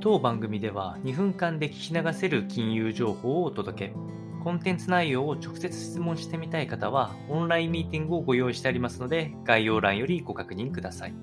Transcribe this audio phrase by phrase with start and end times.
[0.00, 3.94] 当番組では2分間で聞き流せる金融情報をお届け。
[4.44, 11.14] コンテンツ内容を直接質問してみたい方は、オンラインミーティングをご用意してありますので、概要欄よりご確認ください。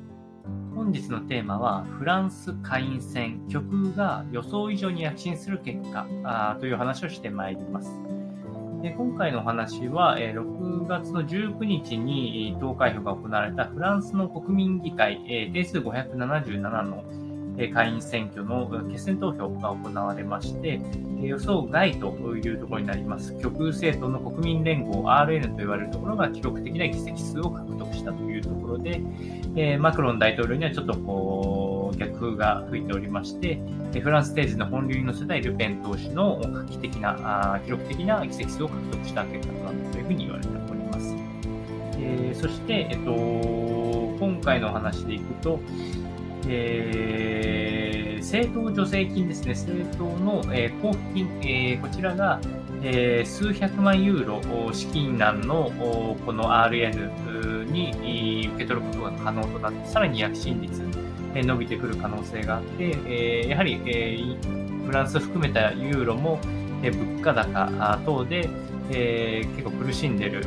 [0.75, 7.97] 本日のテーマは、フランス下院選、極右が予想以上に躍進する結果あという話をしてまいります。
[8.81, 17.05] で今回のお話は、6月の19日に投開票が行われたフランスの国民議会、定数577の
[17.57, 20.79] 下院選挙の決選投票が行われまして、
[21.21, 23.35] 予想外というところになります。
[23.39, 29.01] 極右政党の国民連合 RN と言われるところが記録的な議席数を獲得したというところで、
[29.55, 33.59] えマクロン大統領にはちょっとこう逆風が吹いておりまして、
[34.01, 41.15] フランス政治の本流に乗せたいルペン党首の画期的な、記録的な議席数を獲得した結果となったというふうに言われております。
[41.97, 43.11] え、そして、えっと、
[44.19, 45.59] 今回の話でいくと、
[46.47, 52.39] えー、政党助成金ですね、政党の、えー、交付金、えー、こちらが、
[52.81, 55.71] えー、数百万ユーロ資金難の
[56.25, 60.81] この RN に受け取ることが可能となって、さらに躍進率、
[61.33, 66.39] えー、伸びてくる可能性があって、えー、やはり、えー、フランス含めたユーロも、
[66.83, 68.49] えー、物価高等で、
[68.91, 70.43] えー、結構苦しんでる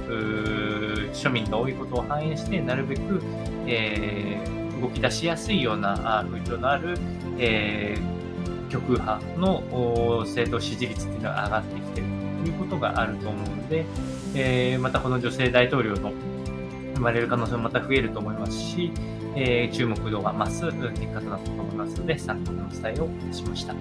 [1.12, 3.20] 庶民が多いことを反映して、なるべく、
[3.66, 6.96] えー動き出しやすいような風潮のある、
[7.38, 9.62] えー、極右派の
[10.20, 12.06] 政党支持率っていうのが上がってきてる
[12.44, 13.84] ということがあると思うので、
[14.34, 16.12] えー、またこの女性大統領の
[16.94, 18.92] 生まれる可能性もまた増えると思いますし、
[19.36, 23.74] えー、注目度が増す結果となったと思いますので、参考のお伝えをいたしました。